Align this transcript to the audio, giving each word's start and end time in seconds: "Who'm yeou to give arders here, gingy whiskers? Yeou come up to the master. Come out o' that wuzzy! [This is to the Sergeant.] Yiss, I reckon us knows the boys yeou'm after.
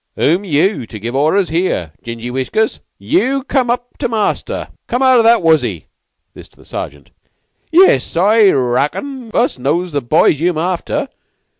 "Who'm 0.15 0.43
yeou 0.43 0.87
to 0.87 0.97
give 0.97 1.13
arders 1.15 1.49
here, 1.51 1.91
gingy 2.03 2.31
whiskers? 2.31 2.79
Yeou 2.97 3.43
come 3.43 3.69
up 3.69 3.99
to 3.99 4.07
the 4.07 4.09
master. 4.09 4.69
Come 4.87 5.03
out 5.03 5.19
o' 5.19 5.21
that 5.21 5.43
wuzzy! 5.43 5.89
[This 6.33 6.45
is 6.45 6.49
to 6.49 6.57
the 6.57 6.65
Sergeant.] 6.65 7.11
Yiss, 7.71 8.17
I 8.17 8.49
reckon 8.49 9.29
us 9.35 9.59
knows 9.59 9.91
the 9.91 10.01
boys 10.01 10.39
yeou'm 10.39 10.57
after. 10.57 11.07